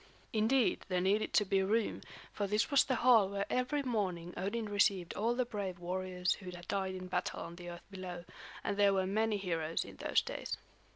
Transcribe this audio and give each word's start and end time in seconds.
Indeed, 0.33 0.83
there 0.89 0.99
needed 0.99 1.31
to 1.33 1.45
be 1.45 1.61
room, 1.61 2.01
for 2.33 2.47
this 2.47 2.71
was 2.71 2.83
the 2.83 2.95
hall 3.05 3.29
where 3.29 3.45
every 3.51 3.83
morning 3.83 4.33
Odin 4.35 4.67
received 4.67 5.13
all 5.13 5.35
the 5.35 5.45
brave 5.45 5.77
warriors 5.77 6.33
who 6.39 6.49
had 6.49 6.67
died 6.67 6.95
in 6.95 7.05
battle 7.05 7.41
on 7.41 7.55
the 7.55 7.69
earth 7.69 7.85
below; 7.91 8.25
and 8.63 8.77
there 8.77 8.93
were 8.95 9.05
many 9.05 9.37
heroes 9.37 9.85
in 9.85 9.97
those 9.97 10.23
days. 10.23 10.57